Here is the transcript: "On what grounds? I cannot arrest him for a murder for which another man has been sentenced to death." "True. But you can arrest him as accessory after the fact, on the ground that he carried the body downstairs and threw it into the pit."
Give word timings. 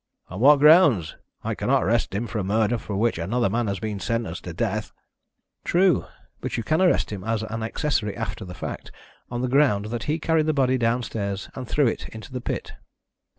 "On 0.29 0.39
what 0.39 0.57
grounds? 0.57 1.15
I 1.43 1.53
cannot 1.53 1.83
arrest 1.83 2.15
him 2.15 2.25
for 2.25 2.39
a 2.39 2.43
murder 2.43 2.79
for 2.79 2.95
which 2.97 3.19
another 3.19 3.51
man 3.51 3.67
has 3.67 3.77
been 3.79 3.99
sentenced 3.99 4.43
to 4.45 4.51
death." 4.53 4.91
"True. 5.63 6.05
But 6.39 6.57
you 6.57 6.63
can 6.63 6.81
arrest 6.81 7.11
him 7.11 7.23
as 7.23 7.43
accessory 7.43 8.17
after 8.17 8.43
the 8.43 8.55
fact, 8.55 8.91
on 9.29 9.41
the 9.43 9.47
ground 9.47 9.85
that 9.91 10.05
he 10.05 10.17
carried 10.17 10.47
the 10.47 10.53
body 10.55 10.79
downstairs 10.79 11.51
and 11.53 11.67
threw 11.67 11.85
it 11.85 12.09
into 12.09 12.31
the 12.33 12.41
pit." 12.41 12.73